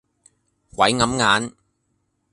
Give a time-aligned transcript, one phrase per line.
[0.75, 1.53] 鬼揞眼